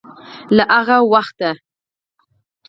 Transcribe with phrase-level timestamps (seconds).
[0.55, 1.49] له هغه وخته